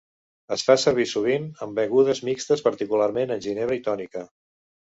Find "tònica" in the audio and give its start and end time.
3.91-4.29